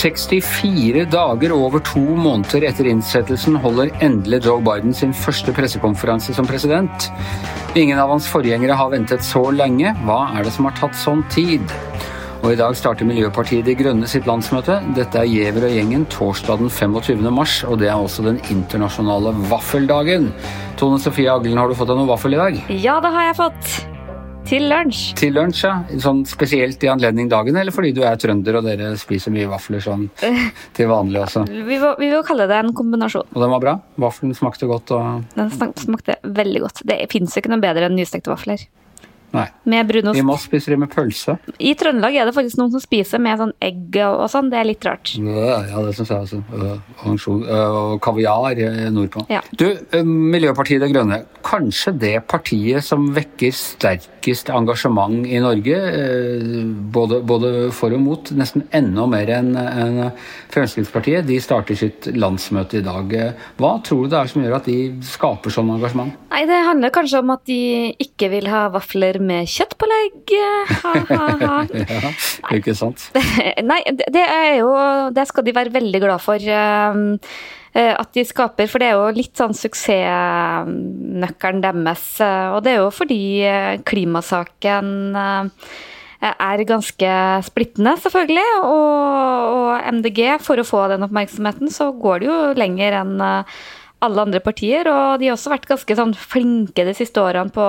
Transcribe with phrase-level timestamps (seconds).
[0.00, 6.46] 64 dager over to måneder etter innsettelsen holder endelig Joe Biden sin første pressekonferanse som
[6.48, 7.10] president.
[7.74, 9.92] Ingen av hans forgjengere har ventet så lenge.
[10.06, 11.74] Hva er det som har tatt sånn tid?
[12.40, 14.78] Og I dag starter Miljøpartiet De Grønne sitt landsmøte.
[14.96, 17.20] Dette er Giæver og gjengen torsdag den 25.
[17.36, 20.30] mars, og det er også den internasjonale vaffeldagen.
[20.80, 22.56] Tone Sofie Aglen, har du fått deg noen vaffel i dag?
[22.72, 23.74] Ja, det har jeg fått.
[24.48, 25.02] Til lunsj.
[25.20, 25.74] Til lunsj, ja.
[26.00, 29.84] Sånn spesielt i anledning dagen, eller fordi du er trønder og dere spiser mye vafler
[29.84, 30.08] sånn
[30.78, 31.44] til vanlig også?
[31.44, 33.28] Vi vil, vi vil kalle det en kombinasjon.
[33.36, 33.76] Og den var bra?
[34.00, 36.86] Vaffelen smakte godt og Den smakte veldig godt.
[36.88, 38.64] Det fins ikke noe bedre enn nystekte vafler.
[39.34, 39.46] Nei.
[39.70, 40.18] Med brunost.
[40.18, 41.36] I Moss spiser de med pølse.
[41.58, 44.50] I Trøndelag er det faktisk noen som spiser med sånn egg og sånn.
[44.50, 45.12] Det er litt rart.
[45.20, 46.40] Ja, det syns jeg også.
[47.06, 48.58] Og, og kaviar
[48.90, 49.26] nordpå.
[49.30, 49.42] Ja.
[49.54, 49.68] Du,
[50.04, 51.22] Miljøpartiet De Grønne.
[51.50, 55.78] Kanskje det partiet som vekker sterkest engasjement i Norge,
[56.94, 59.98] både, både for og mot, nesten enda mer enn en
[60.54, 61.26] Fremskrittspartiet.
[61.26, 63.16] De starter sitt landsmøte i dag.
[63.58, 64.78] Hva tror du det er som gjør at de
[65.10, 66.14] skaper sånn engasjement?
[66.30, 67.60] Nei, Det handler kanskje om at de
[68.06, 70.36] ikke vil ha vafler med kjøttpålegg.
[70.84, 71.54] Ha-ha-ha.
[71.74, 73.10] ja, ikke sant?
[73.72, 74.74] Nei, det er jo
[75.14, 76.52] Det skal de være veldig glad for.
[77.74, 82.20] At de skaper, for det er jo litt sånn suksessnøkkelen deres.
[82.56, 83.46] Og det er jo fordi
[83.86, 85.14] klimasaken
[86.20, 87.10] er ganske
[87.46, 88.48] splittende, selvfølgelig.
[88.66, 93.14] Og, og MDG, for å få den oppmerksomheten, så går det jo lenger enn
[94.04, 94.88] alle andre partier.
[94.90, 97.66] Og de har også vært ganske sånn flinke de siste årene på,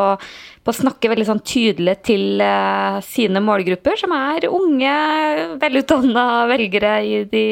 [0.63, 4.95] på å snakke veldig sånn tydelig til uh, sine målgrupper, som er unge,
[5.61, 7.45] velutdanna velgere i de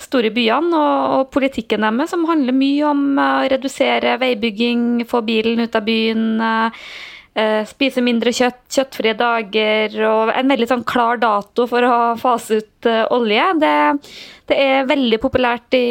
[0.00, 0.72] store byene.
[0.72, 5.78] Og, og, politikken deres som handler mye om å uh, redusere veibygging, få bilen ut
[5.78, 6.26] av byen.
[6.42, 6.90] Uh,
[7.68, 12.88] spise mindre kjøtt, kjøttfrie dager og en veldig sånn klar dato for å fase ut
[13.14, 13.44] olje.
[13.62, 13.74] Det,
[14.50, 15.84] det er veldig populært i,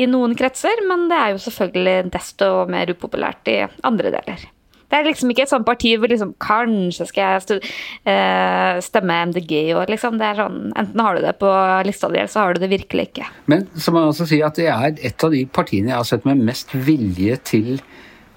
[0.00, 4.48] i, noen kretser, men det er jo selvfølgelig desto mer upopulært i andre deler.
[4.90, 9.74] Det er liksom ikke et sånt parti hvor liksom kanskje skal jeg stemme MDG i
[9.78, 10.18] år, liksom.
[10.18, 11.50] Det er sånn, enten har du det på
[11.86, 13.28] lista di, eller så har du det virkelig ikke.
[13.52, 16.08] Men så må jeg også si at det er et av de partiene jeg har
[16.10, 17.70] sett med mest vilje til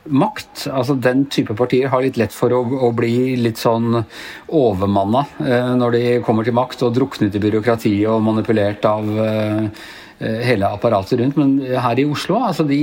[0.06, 0.68] makt.
[0.72, 4.02] Altså Den type partier har litt lett for å, å bli litt sånn
[4.48, 9.84] overmanna eh, når de kommer til makt, og druknet i byråkratiet og manipulert av eh,
[10.20, 11.40] hele apparatet rundt.
[11.40, 12.80] Men her i Oslo, altså de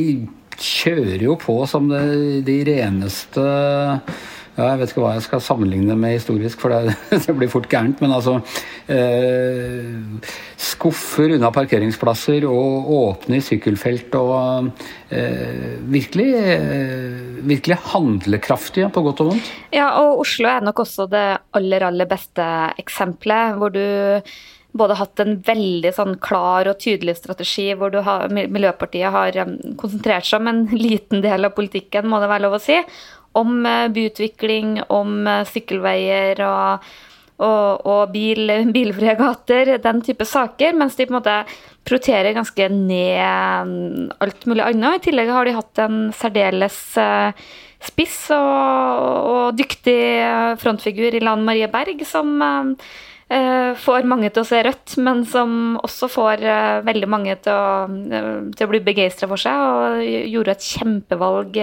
[0.61, 2.03] kjører jo på som det,
[2.45, 3.45] de reneste
[4.57, 6.95] ja, jeg vet ikke hva jeg skal sammenligne med historisk, for det,
[7.27, 8.01] det blir fort gærent.
[8.03, 8.39] Men altså
[8.91, 9.95] eh,
[10.61, 14.71] Skuffer unna parkeringsplasser og åpne i sykkelfelt og
[15.15, 19.51] eh, virkelig, eh, virkelig handlekraftige, på godt og vondt.
[19.77, 22.47] Ja, og Oslo er nok også det aller, aller beste
[22.83, 23.85] eksempelet, hvor du
[24.77, 29.39] både hatt en veldig sånn klar og tydelig strategi, hvor har, Miljøpartiet har
[29.81, 32.79] konsentrert seg om en liten del av politikken, må det være lov å si
[33.39, 33.63] om
[33.95, 36.91] byutvikling, om sykkelveier og,
[37.39, 40.77] og, og bil, bilfrie gater, den type saker.
[40.79, 41.37] Mens de på en måte
[41.87, 45.01] prioriterer ganske ned alt mulig annet.
[45.01, 46.81] I tillegg har de hatt en særdeles
[47.81, 50.01] spiss og, og dyktig
[50.61, 52.35] frontfigur i Lan Marie Berg, som
[53.31, 56.41] får mange til å se rødt, men som også får
[56.83, 57.87] veldig mange til å,
[58.57, 61.61] til å bli begeistra for seg, og gjorde et kjempevalg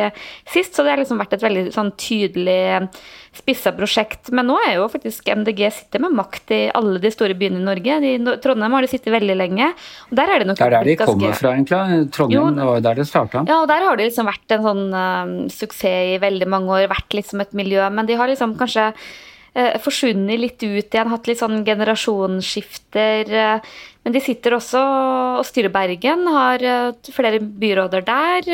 [0.47, 0.77] sist.
[0.77, 2.88] Så det har liksom vært et veldig sånn tydelig
[3.38, 4.31] spissa prosjekt.
[4.35, 7.67] Men nå er jo faktisk MDG sitter med makt i alle de store byene i
[7.67, 8.00] Norge.
[8.03, 9.69] De, Trondheim har de sittet veldig lenge.
[10.09, 11.13] og der er Det nok Det er der de ganske...
[11.13, 12.01] kommer fra, egentlig.
[12.16, 13.45] Trondheim, jo, var der det starta.
[13.47, 16.89] Ja, og der har det liksom vært en sånn uh, suksess i veldig mange år,
[16.91, 17.83] vært liksom et miljø.
[17.94, 18.91] Men de har liksom kanskje
[19.81, 23.31] forsvunnet litt ut igjen, hatt litt sånn generasjonsskifter.
[24.06, 24.81] Men de sitter også
[25.40, 26.63] og styrer Bergen, har
[27.09, 28.51] flere byråder der.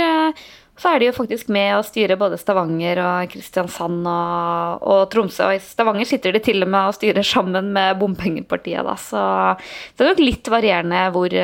[0.80, 5.46] Så er de jo faktisk med å styre både Stavanger og Kristiansand og, og, Tromsø.
[5.52, 8.96] Og i Stavanger sitter de til og med og styrer sammen med bompengepartiet, da.
[8.98, 11.36] Så, så det er nok litt varierende hvor,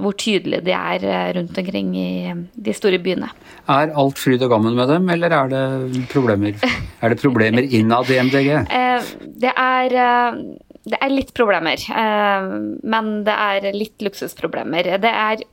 [0.00, 2.10] hvor tydelige de er rundt omkring i
[2.56, 3.28] de store byene.
[3.68, 6.56] Er alt fryd og gammen med dem, eller er det problemer,
[7.02, 8.54] er det problemer innad i MDG?
[9.38, 9.92] Det er
[10.88, 11.82] det er litt problemer,
[12.94, 14.94] men det er litt luksusproblemer.
[15.02, 15.44] Det er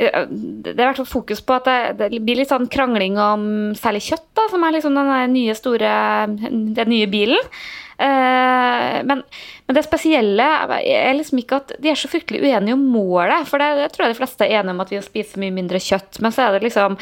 [0.00, 3.44] det er i hvert fall fokus på at det, det, blir litt sånn krangling om
[3.76, 5.92] særlig kjøtt, da, som er liksom den nye store
[6.32, 7.52] den nye bilen.
[8.00, 10.46] Uh, men, men, det spesielle
[10.80, 13.44] er liksom ikke at de er så fryktelig uenige om målet.
[13.50, 15.82] For det, det tror jeg de fleste er enige om at vi spiser mye mindre
[15.84, 16.22] kjøtt.
[16.24, 16.96] Men så er det liksom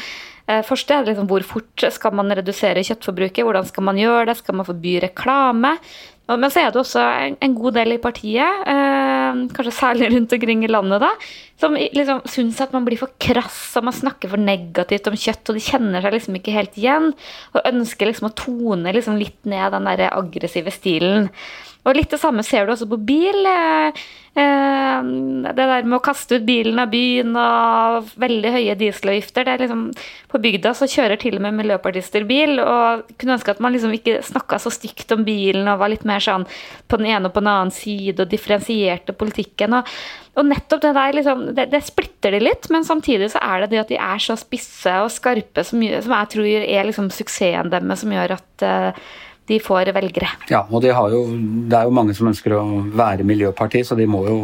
[0.49, 4.31] Eh, først er det liksom hvor fort skal man redusere kjøttforbruket, hvordan skal man gjøre
[4.31, 5.75] det, skal man forby reklame?
[6.37, 7.03] Men så er det også
[7.41, 11.09] en god del i partiet, eh, kanskje særlig rundt omkring i landet, da,
[11.57, 15.49] som liksom syns at man blir for krass og man snakker for negativt om kjøtt,
[15.49, 17.09] og de kjenner seg liksom ikke helt igjen,
[17.55, 21.31] og ønsker liksom å tone liksom litt ned den der aggressive stilen.
[21.87, 23.45] Og litt det samme ser du også på bil.
[23.47, 23.99] Eh,
[24.39, 25.09] eh,
[25.47, 29.47] det der med å kaste ut bilen av byen og veldig høye dieselavgifter.
[29.47, 29.85] det er liksom,
[30.27, 33.95] På bygda så kjører til og med miljøpartister bil, og kunne ønske at man liksom
[33.95, 36.45] ikke snakka så stygt om bilen og var litt mer sånn
[36.87, 39.79] på den ene og på den annen side og differensierte politikken.
[39.79, 39.87] og
[40.39, 43.73] og nettopp det der, liksom, det, det, splitter de litt, men samtidig så er det
[43.73, 47.71] det at de er så spisse og skarpe som, som jeg tror er liksom suksessen
[47.73, 49.09] deres, som gjør at uh,
[49.49, 50.29] de får velgere.
[50.51, 51.21] Ja, og de jo,
[51.69, 52.63] det er jo mange som ønsker å
[52.93, 54.39] være miljøparti, så de må jo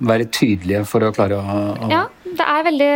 [0.00, 2.92] være tydelige for å klare å, å Ja, det er veldig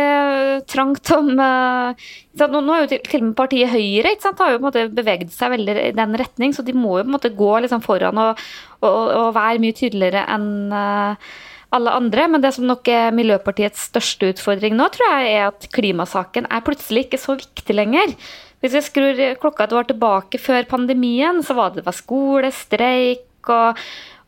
[0.71, 2.05] trangt om uh,
[2.41, 4.85] Nå er jo til, og med partiet Høyre ikke sant, har jo på en måte
[4.95, 7.83] beveget seg veldig i den retning, så de må jo på en måte gå liksom
[7.85, 8.41] foran og,
[8.81, 11.35] og, og være mye tydeligere enn uh,
[11.75, 12.27] alle andre.
[12.31, 16.65] Men det som nok er Miljøpartiets største utfordring nå, tror jeg er at klimasaken er
[16.65, 18.15] plutselig ikke så viktig lenger.
[18.63, 23.81] Hvis vi skrur klokka et år tilbake før pandemien, så var det, skole, streik og,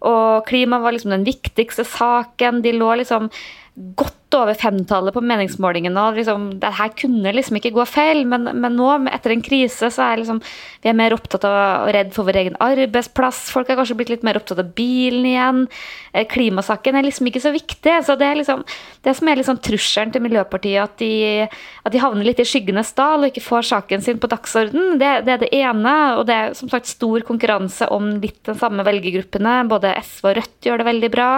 [0.06, 2.62] og klima var liksom den viktigste saken.
[2.66, 3.32] De lå liksom
[3.78, 6.02] godt over femtallet på meningsmålingene.
[6.02, 9.92] og liksom, det her kunne liksom ikke gå feil, men, men nå, etter en krise,
[9.94, 10.42] så er liksom,
[10.84, 13.46] vi er mer opptatt av og redd for vår egen arbeidsplass.
[13.54, 15.64] Folk er kanskje blitt litt mer opptatt av bilen igjen.
[16.12, 17.96] Eh, klimasaken er liksom ikke så viktig.
[18.06, 18.64] så Det er liksom,
[19.06, 21.48] det som er liksom trusselen til Miljøpartiet, at de,
[21.86, 25.14] at de havner litt i skyggenes dal og ikke får saken sin på dagsorden, det,
[25.28, 25.98] det, er det ene.
[26.18, 29.62] Og det er som sagt stor konkurranse om litt den samme velgergruppene.
[29.70, 31.30] Både SV og Rødt gjør det veldig bra.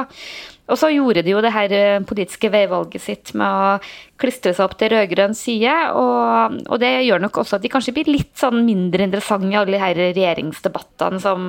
[0.69, 3.71] Og så gjorde de jo det her eh, politiske veivalget sitt med å
[4.19, 5.74] klistre seg opp til rød-grønn side.
[5.98, 9.57] Og, og, det gjør nok også at de kanskje blir litt sånn mindre interessante i
[9.60, 11.48] alle de her regjeringsdebattene som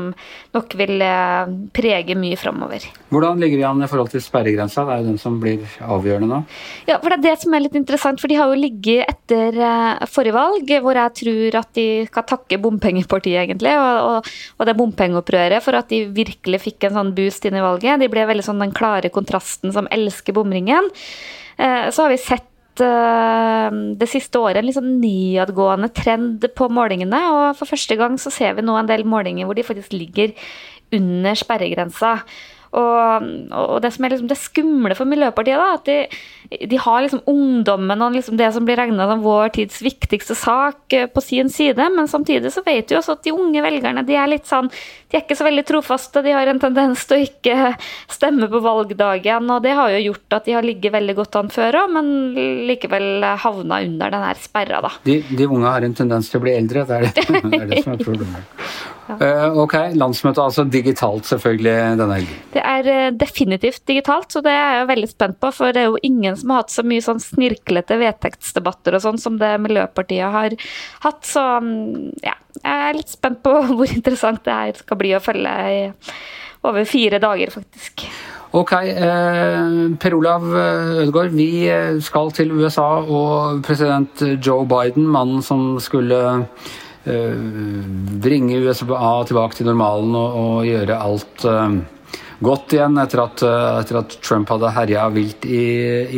[0.54, 2.86] nok vil eh, prege mye framover.
[3.10, 4.86] Hvordan ligger de an i forhold til sperregrensa?
[4.86, 6.40] Det er jo den som blir avgjørende nå.
[6.88, 8.22] Ja, for det er det som er litt interessant.
[8.22, 12.28] For de har jo ligget etter eh, forrige valg, hvor jeg tror at de skal
[12.34, 17.14] takke bompengepartiet, egentlig, og, og, og det bompengeopprøret for at de virkelig fikk en sånn
[17.16, 18.00] boost inn i valget.
[18.02, 20.90] De ble veldig sånn den klare kontrasten som elsker bomringen.
[21.60, 22.46] Eh, så har vi sett
[22.78, 27.20] det siste året en liksom sånn nedadgående trend på målingene.
[27.34, 30.32] Og for første gang så ser vi nå en del målinger hvor de faktisk ligger
[30.94, 32.20] under sperregrensa.
[32.70, 37.02] Og, og, det som er liksom det skumle for Miljøpartiet, da, at de, de har
[37.02, 41.22] liksom ungdommen og liksom det som blir regna som vår tids viktigste sak eh, på
[41.24, 44.46] sin side, men samtidig så vet vi også at de unge velgerne de er litt
[44.46, 46.22] sånn, de er ikke så veldig trofaste.
[46.22, 47.72] De har en tendens til å ikke
[48.12, 51.50] stemme på valgdagen, og det har jo gjort at de har ligget veldig godt an
[51.50, 52.14] før òg, men
[52.70, 54.94] likevel havna under den her sperra, da.
[55.10, 57.68] De, de, unge har en tendens til å bli eldre, det er det, det, er
[57.74, 58.56] det som er problemet.
[59.18, 62.40] Uh, ok, landsmøtet altså digitalt selvfølgelig denne helgen.
[62.54, 65.52] Det er uh, definitivt digitalt, så det er jeg veldig spent på.
[65.56, 69.20] For det er jo ingen som har hatt så mye sånn snirklete vedtektsdebatter og sånn
[69.22, 70.56] som det Miljøpartiet har
[71.06, 71.22] hatt.
[71.26, 75.22] Så um, ja, jeg er litt spent på hvor interessant det her skal bli å
[75.24, 75.80] følge i
[76.68, 78.04] over fire dager, faktisk.
[78.52, 79.70] Ok, eh,
[80.02, 81.70] Per Olav Ødegaard, vi
[82.04, 89.70] skal til USA og president Joe Biden, mannen som skulle Eh, bringe USA tilbake til
[89.70, 91.78] normalen og, og gjøre alt uh,
[92.44, 95.64] godt igjen etter at, uh, etter at Trump hadde herja vilt i,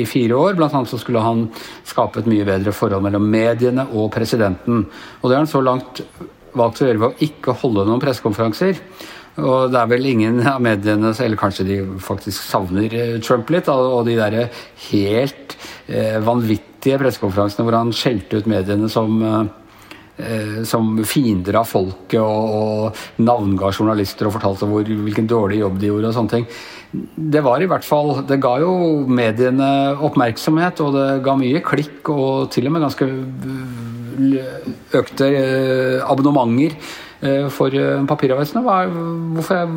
[0.02, 0.58] i, fire år.
[0.58, 1.46] Blant annet så skulle han
[1.86, 4.84] skape et mye bedre forhold mellom mediene og presidenten.
[5.20, 6.02] Og det har han så langt
[6.58, 8.82] valgt å gjøre ved å ikke holde noen pressekonferanser.
[9.40, 12.92] Og det er vel ingen av mediene, eller kanskje de faktisk savner
[13.24, 14.42] Trump litt, og de derre
[14.90, 15.54] helt
[15.86, 19.61] eh, vanvittige pressekonferansene hvor han skjelte ut mediene som eh, Eh,
[20.68, 25.88] som fiender av folket og, og navnga journalister og fortalte hvor, hvilken dårlig jobb de
[25.88, 26.44] gjorde og sånne ting.
[27.32, 28.72] Det var i hvert fall Det ga jo
[29.08, 29.68] mediene
[30.04, 33.08] oppmerksomhet, og det ga mye klikk og til og med ganske
[35.00, 37.11] økte eh, abonnementer Eh,
[37.54, 38.62] for eh, papiravisene.
[38.64, 39.68] Hvorfor,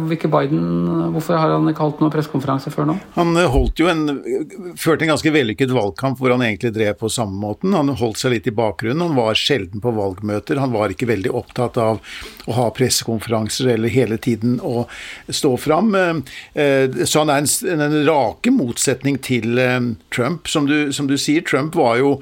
[1.13, 2.95] hvorfor har han ikke holdt noen pressekonferanse før nå?
[3.17, 4.07] Han eh, holdt jo en,
[4.81, 7.75] førte en ganske vellykket valgkamp hvor han egentlig drev på samme måten.
[7.77, 9.03] Han holdt seg litt i bakgrunnen.
[9.05, 10.61] Han var sjelden på valgmøter.
[10.63, 12.01] Han var ikke veldig opptatt av
[12.49, 14.87] å ha pressekonferanser eller hele tiden å
[15.29, 15.93] stå fram.
[16.55, 19.59] Så han er en, en rake motsetning til
[20.13, 20.49] Trump.
[20.49, 22.15] Som du, som du sier, Trump var jo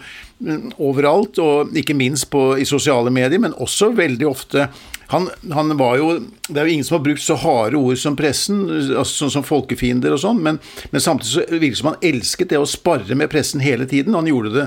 [0.44, 4.68] mm, overalt, og ikke minst på, i sosiale medier, men også veldig ofte
[5.12, 6.08] han, han, var jo
[6.48, 9.48] Det er jo ingen som har brukt så harde ord som pressen, altså sånn som
[9.48, 13.18] folkefiender og sånn, men, men, samtidig så virker det som han elsket det å sparre
[13.20, 14.18] med pressen hele tiden.
[14.18, 14.66] Han gjorde det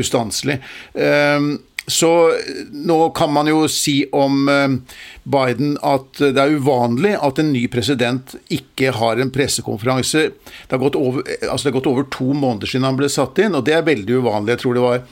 [0.00, 0.60] ustanselig.
[0.94, 2.32] Um, så
[2.72, 4.46] nå kan man jo si om
[5.22, 10.22] Biden at det er uvanlig at en ny president ikke har en pressekonferanse.
[10.32, 13.42] Det har gått over, altså det har gått over to måneder siden han ble satt
[13.44, 14.54] inn, og det er veldig uvanlig.
[14.54, 15.04] Jeg tror det var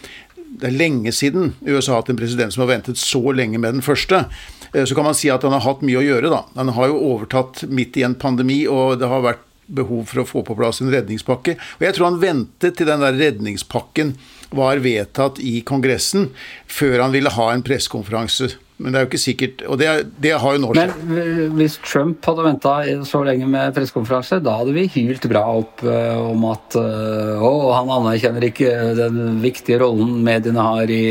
[0.61, 3.79] det er lenge siden USA har hatt en president som har ventet så lenge med
[3.79, 4.25] den første.
[4.73, 6.43] Eh, så kan man si at han har hatt mye å gjøre, da.
[6.59, 10.29] Han har jo overtatt midt i en pandemi, og det har vært behov for å
[10.29, 11.57] få på plass en redningspakke.
[11.79, 14.17] Og jeg tror han ventet til den der redningspakken
[14.53, 16.29] var vedtatt i Kongressen,
[16.69, 19.89] før han ville ha en pressekonferanse men det er jo ikke sikkert Og det,
[20.23, 20.95] det har jo nå skjedd.
[21.07, 22.73] Men hvis Trump hadde venta
[23.07, 27.53] så lenge med pressekonferanse, da hadde vi hylt bra opp uh, om at uh, Å,
[27.77, 31.05] han anerkjenner ikke den viktige rollen mediene har i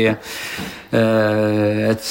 [0.92, 2.08] et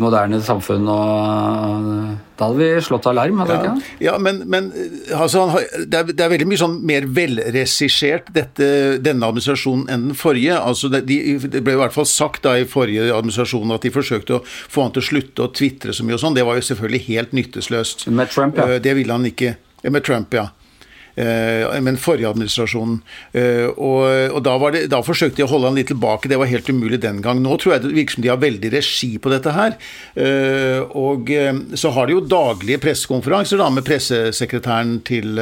[0.00, 0.88] moderne samfunn.
[0.92, 3.72] og da hadde vi slått alarm, hadde ja.
[3.72, 3.90] ikke?
[4.02, 4.70] Ja, men, men
[5.14, 5.44] altså,
[5.78, 10.56] det, er, det, er, veldig mye sånn mer velregissert denne administrasjonen enn den forrige.
[10.58, 13.92] Altså, det, de, det, ble i hvert fall sagt da i forrige administrasjon at de
[13.94, 16.38] forsøkte å få han til å slutte å tvitre så mye og sånn.
[16.38, 18.08] Det var jo selvfølgelig helt nytteløst.
[18.10, 18.80] Med Trump, ja.
[18.82, 19.54] Det ville han ikke.
[19.86, 20.48] Med Trump, ja.
[21.14, 23.02] Eh, med den forrige administrasjonen.
[23.36, 26.48] Eh, og, og da, det, da, forsøkte de å holde han litt tilbake, det var
[26.48, 27.42] helt umulig den gang.
[27.44, 29.76] Nå tror jeg det virker som de har veldig regi på dette her.
[30.16, 31.28] Eh, og
[31.76, 35.40] så har de jo daglige pressekonferanser da, med pressesekretæren til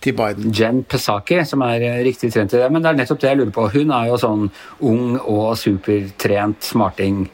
[0.00, 0.48] til Biden.
[0.56, 2.68] Jen Psaki, som er riktig trent i det.
[2.72, 3.66] Men det er nettopp det jeg lurer på.
[3.74, 4.46] Hun er jo sånn
[4.88, 7.26] ung og supertrent smarting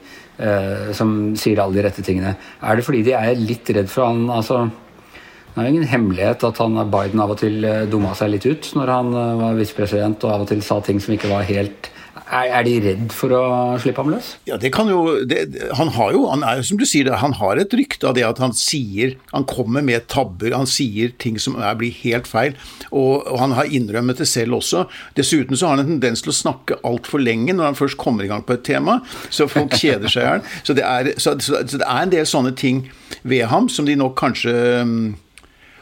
[0.42, 2.34] eh, som sier alle de rette tingene.
[2.62, 4.64] Er det fordi de er litt redd for han altså
[5.56, 8.44] det er jo ingen hemmelighet at han Biden av og til eh, dumma seg litt
[8.44, 11.46] ut når han eh, var visepresident og av og til sa ting som ikke var
[11.48, 11.88] helt
[12.26, 13.42] er, er, de redd for å
[13.78, 14.32] slippe ham løs?
[14.48, 15.44] Ja, det kan jo det,
[15.78, 18.40] Han har jo, han er, som du sier, han har et rykte av det at
[18.42, 22.56] han sier Han kommer med tabber, han sier ting som er, blir helt feil.
[22.90, 24.86] Og, og, han har innrømmet det selv også.
[25.18, 28.26] Dessuten så har han en tendens til å snakke altfor lenge når han først kommer
[28.26, 28.98] i gang på et tema,
[29.30, 30.48] så folk kjeder seg i hjel.
[30.62, 32.86] Så, så, så, så, det er en del sånne ting
[33.22, 34.56] ved ham som de nok kanskje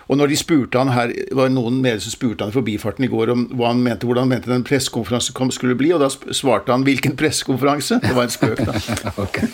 [0.08, 3.10] og når de spurte han her, var noen medier som spurte han i forbifarten i
[3.12, 6.72] går om hva han mente, hvordan han mente den pressekonferansen skulle bli, og da svarte
[6.72, 8.00] han 'hvilken pressekonferanse'?
[8.04, 8.74] Det var en spøk, da.
[9.24, 9.48] okay.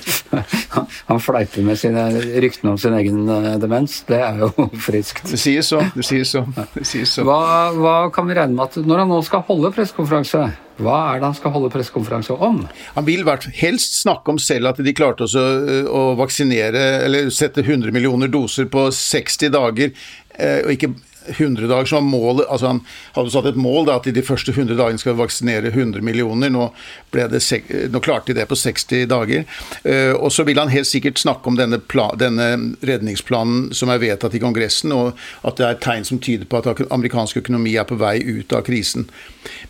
[1.07, 2.09] Han fleiper med sine
[2.43, 4.03] ryktene om sin egen eh, demens.
[4.09, 4.51] Det er jo
[4.89, 5.31] friskt.
[5.31, 5.83] Det sier så.
[5.95, 6.45] Det sies så.
[6.75, 7.27] Det sies så.
[7.27, 11.19] Hva, hva kan vi regne med at når han nå skal holde pressekonferanse hva er
[11.21, 12.63] det han skal holde pressekonferanse om?
[12.95, 13.27] Han vil
[13.61, 15.43] helst snakke om selv at de klarte å,
[15.85, 19.93] å vaksinere, eller sette 100 millioner doser på 60 dager
[20.30, 20.95] Eh, og ikke
[21.27, 22.81] 100 dager var målet, altså Han
[23.15, 26.01] hadde satt et mål da, at i de første 100 dagene skal vi vaksinere 100
[26.05, 26.51] millioner.
[26.51, 26.71] Nå,
[27.13, 27.43] det,
[27.93, 29.45] nå klarte de det på 60 dager.
[29.85, 32.49] Uh, og så vil han helt sikkert snakke om denne, plan, denne,
[32.87, 36.83] redningsplanen som er vedtatt i Kongressen, og at det er tegn som tyder på at
[36.91, 39.09] amerikansk økonomi er på vei ut av krisen.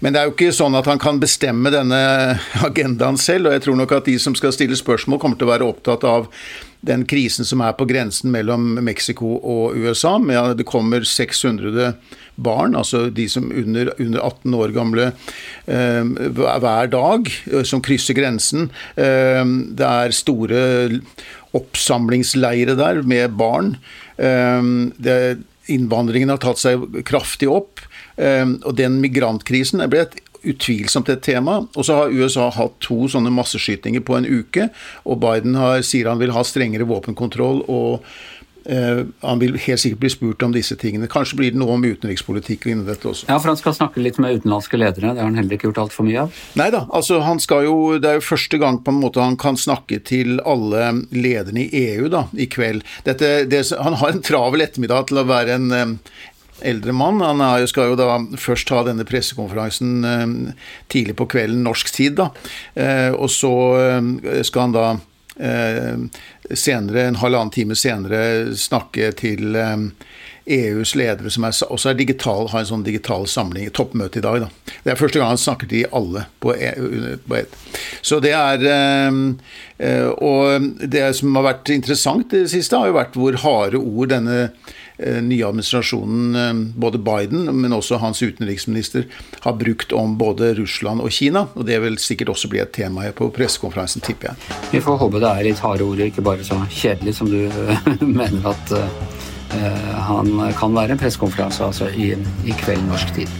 [0.00, 2.00] Men det er jo ikke sånn at han kan bestemme denne
[2.68, 5.54] agendaen selv, og jeg tror nok at de som skal stille spørsmål, kommer til å
[5.54, 6.30] være opptatt av
[6.86, 10.16] den krisen som er på grensen mellom Mexico og USA.
[10.18, 11.92] Med det kommer 600
[12.40, 15.10] barn, altså de som under, under 18 år gamle,
[15.66, 16.04] eh,
[16.38, 18.70] hver dag, eh, som krysser grensen.
[18.96, 19.44] Eh,
[19.76, 20.62] det er store
[21.56, 23.74] oppsamlingsleire der med barn.
[25.70, 27.82] Innvandringen har tatt seg kraftig opp.
[28.20, 31.60] Og den migrantkrisen ble et utvilsomt et tema.
[31.74, 34.70] Og så har USA hatt to sånne masseskytinger på en uke,
[35.04, 37.64] og Biden har, sier han vil ha strengere våpenkontroll.
[37.68, 38.06] og
[38.60, 41.08] Uh, han vil helt sikkert bli spurt om disse tingene.
[41.10, 43.24] Kanskje blir det noe om utenrikspolitikk innen dette også.
[43.30, 45.14] Ja, for han skal snakke litt med utenlandske ledere.
[45.14, 46.42] Det har han heller ikke gjort altfor mye av?
[46.60, 46.82] Nei da.
[46.96, 50.02] Altså, han skal jo, det er jo første gang på en måte han kan snakke
[50.04, 52.84] til alle lederne i EU da, i kveld.
[53.08, 56.14] Dette, det, han har en travel ettermiddag til å være en, eh,
[56.66, 57.20] eldre mann.
[57.24, 60.26] Han er, skal jo da først ha denne pressekonferansen eh,
[60.92, 62.30] tidlig på kvelden norsk tid, da.
[62.74, 64.90] Eh, og så eh, skal han da
[65.40, 72.60] senere, en halvannen time senere snakke til EUs ledere, som er, også er digital, har
[72.60, 74.42] en sånn digital samling, toppmøte i dag.
[74.42, 74.74] Da.
[74.84, 76.74] Det er første gang han snakker til alle på, e,
[77.24, 77.56] på ett.
[78.04, 78.66] Så det er
[80.20, 84.12] Og det som har vært interessant i det siste, har jo vært hvor harde ord
[84.12, 84.50] denne
[85.22, 89.04] nye administrasjonen, eh, både Biden, men også hans utenriksminister,
[89.40, 91.46] har brukt om både Russland og Kina.
[91.54, 94.60] Og det vil sikkert også bli et tema på pressekonferansen, tipper jeg.
[94.72, 97.50] Vi får håpe det er litt harde ord, ikke bare så kjedelig som du
[98.20, 98.76] mener at
[99.50, 100.94] han kan være.
[100.94, 102.12] En pressekonferanse altså i,
[102.46, 103.38] i kveld norsk tid.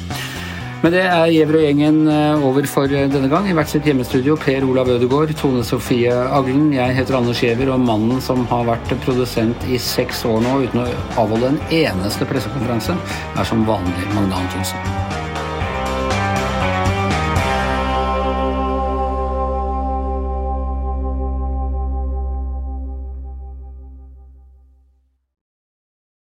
[0.81, 3.49] Men det er Gjever og gjengen eh, over for denne gang.
[3.51, 6.71] I hvert sitt hjemmestudio Per Olav Ødegaard, Tone Sofie Aglen.
[6.73, 10.85] Jeg heter Anders Gjever, og mannen som har vært produsent i seks år nå uten
[10.87, 12.97] å avholde en eneste pressekonferanse,
[13.37, 15.30] er som vanlig Magne Antonsen.